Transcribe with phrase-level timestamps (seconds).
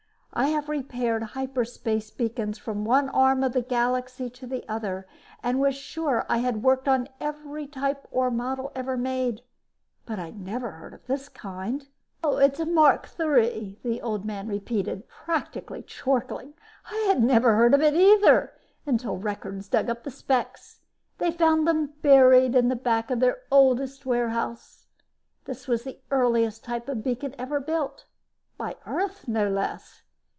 [0.33, 5.05] I have repaired hyperspace beacons from one arm of the Galaxy to the other
[5.43, 9.41] and was sure I had worked on every type or model made.
[10.05, 11.89] But I had never heard of this kind.
[12.23, 16.53] "Mark III," the Old Man repeated, practically chortling.
[16.85, 18.53] "I never heard of it either
[18.85, 20.79] until Records dug up the specs.
[21.17, 24.87] They found them buried in the back of their oldest warehouse.
[25.43, 28.05] This was the earliest type of beacon ever built
[28.57, 30.03] by Earth, no less.